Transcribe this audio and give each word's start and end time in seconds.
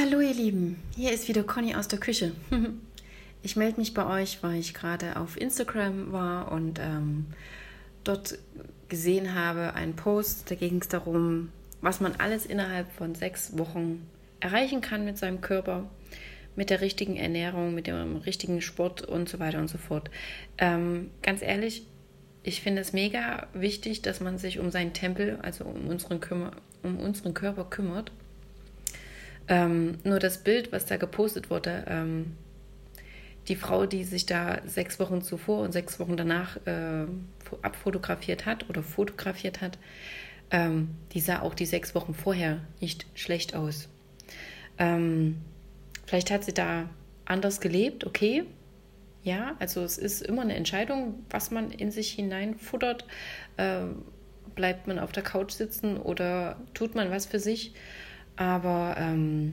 Hallo 0.00 0.20
ihr 0.20 0.32
Lieben, 0.32 0.80
hier 0.94 1.10
ist 1.10 1.26
wieder 1.26 1.42
Conny 1.42 1.74
aus 1.74 1.88
der 1.88 1.98
Küche. 1.98 2.32
Ich 3.42 3.56
melde 3.56 3.80
mich 3.80 3.94
bei 3.94 4.04
euch, 4.04 4.42
weil 4.42 4.58
ich 4.58 4.74
gerade 4.74 5.16
auf 5.16 5.40
Instagram 5.40 6.12
war 6.12 6.52
und 6.52 6.80
ähm, 6.80 7.26
dort 8.04 8.38
gesehen 8.88 9.34
habe 9.34 9.74
einen 9.74 9.94
Post, 9.94 10.50
da 10.50 10.54
ging 10.56 10.80
es 10.80 10.88
darum, 10.88 11.50
was 11.80 12.00
man 12.00 12.14
alles 12.16 12.46
innerhalb 12.46 12.90
von 12.92 13.14
sechs 13.14 13.56
Wochen 13.56 14.06
erreichen 14.40 14.80
kann 14.80 15.04
mit 15.04 15.18
seinem 15.18 15.40
Körper, 15.40 15.88
mit 16.56 16.70
der 16.70 16.80
richtigen 16.80 17.16
Ernährung, 17.16 17.74
mit 17.74 17.86
dem 17.86 18.16
richtigen 18.16 18.60
Sport 18.60 19.02
und 19.02 19.28
so 19.28 19.38
weiter 19.38 19.58
und 19.58 19.68
so 19.68 19.78
fort. 19.78 20.10
Ähm, 20.58 21.10
ganz 21.22 21.42
ehrlich, 21.42 21.86
ich 22.42 22.60
finde 22.60 22.82
es 22.82 22.92
mega 22.92 23.46
wichtig, 23.52 24.02
dass 24.02 24.20
man 24.20 24.38
sich 24.38 24.58
um 24.58 24.70
seinen 24.70 24.92
Tempel, 24.92 25.38
also 25.42 25.64
um 25.64 25.88
unseren, 25.88 26.20
Kümmer, 26.20 26.52
um 26.82 26.98
unseren 26.98 27.34
Körper 27.34 27.64
kümmert 27.64 28.12
ähm, 29.48 29.98
nur 30.04 30.18
das 30.18 30.38
Bild, 30.38 30.72
was 30.72 30.86
da 30.86 30.96
gepostet 30.96 31.50
wurde, 31.50 31.84
ähm, 31.88 32.36
die 33.48 33.56
Frau, 33.56 33.86
die 33.86 34.04
sich 34.04 34.26
da 34.26 34.60
sechs 34.66 35.00
Wochen 35.00 35.22
zuvor 35.22 35.62
und 35.62 35.72
sechs 35.72 35.98
Wochen 35.98 36.16
danach 36.16 36.58
äh, 36.66 37.06
abfotografiert 37.62 38.44
hat 38.44 38.68
oder 38.68 38.82
fotografiert 38.82 39.60
hat, 39.60 39.78
ähm, 40.50 40.90
die 41.12 41.20
sah 41.20 41.40
auch 41.40 41.54
die 41.54 41.66
sechs 41.66 41.94
Wochen 41.94 42.14
vorher 42.14 42.60
nicht 42.80 43.06
schlecht 43.14 43.54
aus. 43.54 43.88
Ähm, 44.78 45.38
vielleicht 46.06 46.30
hat 46.30 46.44
sie 46.44 46.54
da 46.54 46.90
anders 47.24 47.60
gelebt, 47.60 48.06
okay. 48.06 48.44
Ja, 49.22 49.56
also 49.58 49.82
es 49.82 49.98
ist 49.98 50.22
immer 50.22 50.42
eine 50.42 50.54
Entscheidung, 50.54 51.26
was 51.28 51.50
man 51.50 51.70
in 51.70 51.90
sich 51.90 52.12
hineinfuttert. 52.12 53.04
Äh, 53.56 53.80
bleibt 54.54 54.86
man 54.86 54.98
auf 54.98 55.12
der 55.12 55.22
Couch 55.22 55.52
sitzen 55.52 55.96
oder 55.96 56.60
tut 56.74 56.94
man 56.94 57.10
was 57.10 57.26
für 57.26 57.38
sich? 57.38 57.74
Aber 58.38 58.94
ähm, 58.96 59.52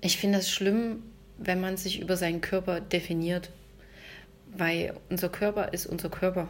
ich 0.00 0.18
finde 0.18 0.38
es 0.38 0.50
schlimm, 0.50 1.04
wenn 1.38 1.60
man 1.60 1.76
sich 1.76 2.00
über 2.00 2.16
seinen 2.16 2.40
Körper 2.40 2.80
definiert, 2.80 3.50
weil 4.48 4.94
unser 5.08 5.28
Körper 5.28 5.72
ist 5.72 5.86
unser 5.86 6.10
Körper. 6.10 6.48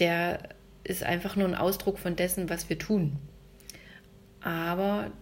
Der 0.00 0.40
ist 0.82 1.04
einfach 1.04 1.36
nur 1.36 1.46
ein 1.46 1.54
Ausdruck 1.54 2.00
von 2.00 2.16
dessen, 2.16 2.50
was 2.50 2.68
wir 2.68 2.78
tun. 2.78 3.16
Aber 4.40 5.12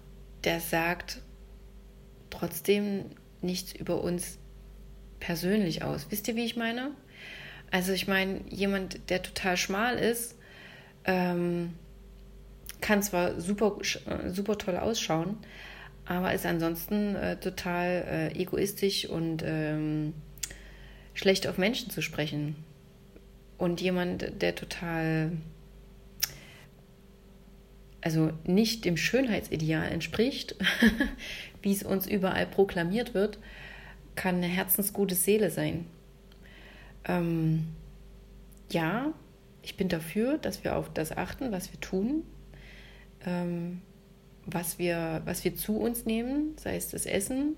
der 0.45 0.61
sagt 0.61 1.21
trotzdem 2.31 3.05
nichts 3.43 3.75
über 3.75 4.03
uns 4.03 4.39
persönlich 5.21 5.83
aus. 5.85 6.07
Wisst 6.09 6.27
ihr, 6.27 6.37
wie 6.37 6.45
ich 6.47 6.57
meine? 6.57 6.93
Also 7.71 7.93
ich 7.93 8.09
meine, 8.09 8.41
jemand, 8.49 9.11
der 9.11 9.23
total 9.23 9.59
schmal 9.59 9.97
ist, 9.97 10.37
ähm, 11.05 11.75
kann 12.89 13.03
zwar 13.03 13.39
super, 13.39 13.77
äh, 14.07 14.31
super 14.31 14.57
toll 14.57 14.79
ausschauen, 14.79 15.37
aber 16.07 16.33
ist 16.33 16.47
ansonsten 16.47 17.17
äh, 17.17 17.39
total 17.39 18.33
äh, 18.35 18.41
egoistisch 18.41 19.05
und 19.05 19.43
ähm, 19.45 20.15
schlecht 21.13 21.47
auf 21.47 21.59
Menschen 21.59 21.91
zu 21.91 22.01
sprechen. 22.01 22.57
Und 23.59 23.83
jemand, 23.83 24.41
der 24.41 24.55
total, 24.55 25.33
also 28.01 28.33
nicht 28.45 28.87
dem 28.87 28.97
Schönheitsideal 28.97 29.87
entspricht, 29.93 30.57
wie 31.61 31.73
es 31.73 31.83
uns 31.83 32.07
überall 32.07 32.47
proklamiert 32.47 33.13
wird, 33.13 33.39
kann 34.15 34.37
eine 34.37 34.47
herzensgute 34.47 35.15
Seele 35.15 35.51
sein. 35.51 35.85
Ähm, 37.05 37.67
ja, 38.71 39.13
ich 39.61 39.77
bin 39.77 39.91
dafür, 39.91 40.39
dass 40.39 40.65
wir 40.65 40.75
auf 40.75 40.91
das 40.95 41.15
achten, 41.15 41.53
was 41.53 41.71
wir 41.71 41.81
tun, 41.83 42.25
ähm, 43.25 43.81
was, 44.47 44.79
wir, 44.79 45.23
was 45.25 45.45
wir 45.45 45.55
zu 45.55 45.77
uns 45.77 46.07
nehmen, 46.07 46.57
sei 46.57 46.77
es 46.77 46.89
das 46.91 47.07
Essen, 47.07 47.57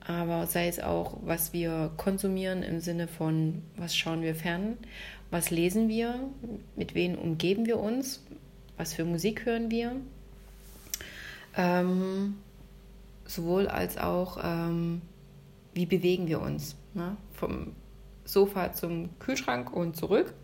aber 0.00 0.46
sei 0.46 0.68
es 0.68 0.80
auch, 0.80 1.18
was 1.22 1.52
wir 1.52 1.92
konsumieren 1.96 2.62
im 2.62 2.80
Sinne 2.80 3.08
von, 3.08 3.62
was 3.76 3.96
schauen 3.96 4.22
wir 4.22 4.34
fern, 4.34 4.76
was 5.30 5.50
lesen 5.50 5.88
wir, 5.88 6.28
mit 6.76 6.94
wem 6.94 7.16
umgeben 7.16 7.66
wir 7.66 7.78
uns, 7.78 8.24
was 8.76 8.94
für 8.94 9.04
Musik 9.04 9.46
hören 9.46 9.70
wir. 9.70 9.96
Ähm, 11.56 12.38
sowohl 13.26 13.68
als 13.68 13.98
auch, 13.98 14.38
ähm, 14.42 15.02
wie 15.74 15.86
bewegen 15.86 16.26
wir 16.26 16.40
uns. 16.40 16.76
Ne? 16.94 17.16
Vom 17.32 17.72
Sofa 18.24 18.72
zum 18.72 19.18
Kühlschrank 19.18 19.72
und 19.72 19.96
zurück. 19.96 20.34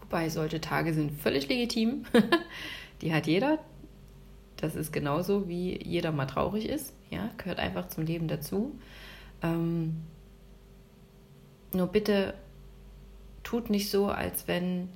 Wobei 0.00 0.28
solche 0.28 0.60
Tage 0.60 0.94
sind 0.94 1.12
völlig 1.12 1.48
legitim. 1.48 2.04
Die 3.02 3.12
hat 3.12 3.26
jeder. 3.26 3.58
Das 4.56 4.76
ist 4.76 4.92
genauso, 4.92 5.48
wie 5.48 5.82
jeder 5.82 6.12
mal 6.12 6.26
traurig 6.26 6.68
ist. 6.68 6.92
Ja, 7.10 7.30
gehört 7.38 7.58
einfach 7.58 7.88
zum 7.88 8.04
Leben 8.04 8.28
dazu. 8.28 8.78
Ähm, 9.42 10.02
nur 11.72 11.86
bitte 11.86 12.34
tut 13.42 13.70
nicht 13.70 13.90
so, 13.90 14.08
als 14.08 14.46
wenn 14.48 14.88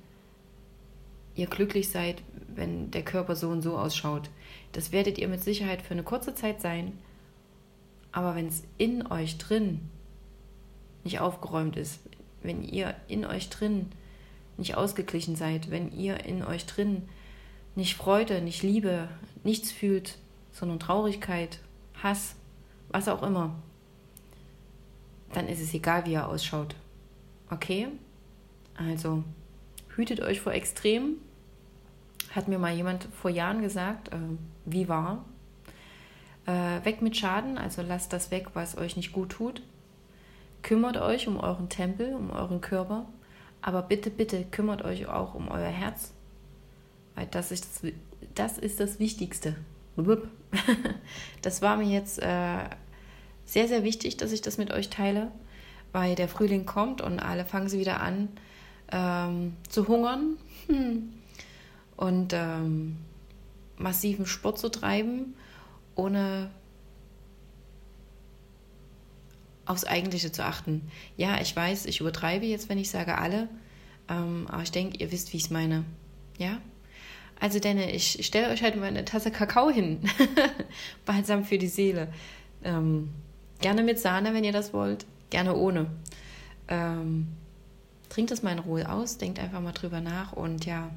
ihr 1.34 1.47
glücklich 1.47 1.88
seid, 1.88 2.22
wenn 2.54 2.91
der 2.91 3.03
Körper 3.03 3.37
so 3.37 3.48
und 3.48 3.62
so 3.62 3.76
ausschaut. 3.78 4.31
Das 4.72 4.93
werdet 4.93 5.19
ihr 5.19 5.28
mit 5.28 5.43
Sicherheit 5.43 5.82
für 5.82 5.94
eine 5.94 6.03
kurze 6.03 6.34
Zeit 6.34 6.60
sein. 6.60 6.98
Aber 8.12 8.37
wenn 8.37 8.47
es 8.47 8.62
in 8.78 9.06
euch 9.10 9.38
drin 9.38 9.81
nicht 11.03 11.20
aufgeräumt 11.20 11.76
ist, 11.76 12.00
wenn 12.43 12.62
ihr 12.62 12.94
in 13.09 13.25
euch 13.25 13.50
drin 13.50 13.87
nicht 14.56 14.76
ausgeglichen 14.76 15.34
seid, 15.34 15.70
wenn 15.70 15.91
ihr 15.91 16.25
in 16.25 16.44
euch 16.44 16.66
drin 16.66 17.09
nicht 17.74 17.96
Freude, 17.96 18.40
nicht 18.40 18.62
Liebe, 18.62 19.08
nichts 19.42 19.72
fühlt, 19.72 20.18
sondern 20.52 20.78
Traurigkeit, 20.78 21.60
Hass, 22.02 22.36
was 22.88 23.08
auch 23.08 23.22
immer, 23.22 23.54
dann 25.32 25.48
ist 25.48 25.60
es 25.60 25.74
egal, 25.74 26.06
wie 26.06 26.14
er 26.14 26.28
ausschaut. 26.28 26.76
Okay? 27.50 27.88
Also, 28.76 29.24
hütet 29.96 30.20
euch 30.20 30.40
vor 30.40 30.52
Extrem. 30.52 31.16
Hat 32.30 32.48
mir 32.48 32.58
mal 32.58 32.74
jemand 32.74 33.08
vor 33.20 33.30
Jahren 33.30 33.62
gesagt, 33.62 34.08
äh, 34.08 34.18
wie 34.64 34.88
war. 34.88 35.24
Äh, 36.46 36.84
weg 36.84 37.00
mit 37.00 37.16
Schaden, 37.16 37.58
also 37.58 37.82
lasst 37.82 38.12
das 38.12 38.30
weg, 38.30 38.48
was 38.54 38.76
euch 38.76 38.96
nicht 38.96 39.12
gut 39.12 39.30
tut. 39.30 39.62
Kümmert 40.62 40.96
euch 40.96 41.28
um 41.28 41.38
euren 41.38 41.68
Tempel, 41.68 42.14
um 42.14 42.30
euren 42.30 42.60
Körper. 42.60 43.06
Aber 43.62 43.82
bitte, 43.82 44.10
bitte 44.10 44.44
kümmert 44.44 44.82
euch 44.82 45.06
auch 45.06 45.34
um 45.34 45.48
euer 45.48 45.68
Herz, 45.68 46.12
weil 47.14 47.26
das 47.26 47.50
ist 47.50 47.64
das, 47.82 47.92
das, 48.34 48.58
ist 48.58 48.80
das 48.80 48.98
Wichtigste. 48.98 49.56
Das 51.42 51.62
war 51.62 51.76
mir 51.76 51.88
jetzt 51.88 52.20
äh, 52.20 52.64
sehr, 53.44 53.69
sehr 53.69 53.84
wichtig, 53.84 54.16
dass 54.16 54.32
ich 54.32 54.41
das 54.41 54.58
mit 54.58 54.72
euch 54.72 54.88
teile, 54.88 55.30
weil 55.92 56.14
der 56.14 56.28
Frühling 56.28 56.64
kommt 56.64 57.00
und 57.00 57.20
alle 57.20 57.44
fangen 57.44 57.69
sie 57.69 57.78
wieder 57.78 58.00
an 58.00 58.28
ähm, 58.91 59.54
zu 59.69 59.86
hungern 59.86 60.36
hm. 60.66 61.12
und 61.97 62.32
ähm, 62.32 62.97
massiven 63.76 64.26
Sport 64.26 64.58
zu 64.58 64.70
treiben, 64.70 65.34
ohne 65.94 66.50
aufs 69.66 69.84
Eigentliche 69.84 70.32
zu 70.32 70.44
achten. 70.44 70.91
Ja, 71.16 71.41
ich 71.41 71.54
weiß, 71.54 71.86
ich 71.86 72.00
übertreibe 72.00 72.46
jetzt, 72.46 72.69
wenn 72.69 72.78
ich 72.78 72.91
sage 72.91 73.19
alle, 73.19 73.48
ähm, 74.08 74.46
aber 74.48 74.62
ich 74.62 74.72
denke, 74.72 74.98
ihr 74.98 75.10
wisst, 75.10 75.32
wie 75.32 75.38
ich 75.38 75.44
es 75.44 75.50
meine. 75.50 75.84
Ja? 76.38 76.60
Also 77.40 77.58
denn 77.58 77.78
ich 77.78 78.24
stelle 78.24 78.50
euch 78.50 78.62
halt 78.62 78.76
mal 78.76 78.86
eine 78.86 79.04
Tasse 79.04 79.30
Kakao 79.30 79.70
hin. 79.70 80.00
Balsam 81.04 81.44
für 81.44 81.58
die 81.58 81.68
Seele. 81.68 82.08
Ähm, 82.62 83.10
gerne 83.60 83.82
mit 83.82 83.98
Sahne, 83.98 84.34
wenn 84.34 84.44
ihr 84.44 84.52
das 84.52 84.72
wollt. 84.72 85.04
Gerne 85.30 85.54
ohne. 85.54 85.86
Ähm, 86.68 87.28
trinkt 88.08 88.30
es 88.30 88.42
mal 88.42 88.52
in 88.52 88.60
Ruhe 88.60 88.90
aus, 88.90 89.18
denkt 89.18 89.38
einfach 89.38 89.60
mal 89.60 89.72
drüber 89.72 90.00
nach 90.00 90.32
und 90.32 90.64
ja, 90.64 90.90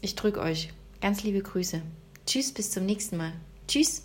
ich 0.00 0.14
drücke 0.16 0.40
euch. 0.40 0.72
Ganz 1.00 1.22
liebe 1.22 1.42
Grüße. 1.42 1.82
Tschüss, 2.26 2.52
bis 2.52 2.70
zum 2.70 2.86
nächsten 2.86 3.16
Mal. 3.16 3.32
Tschüss. 3.68 4.04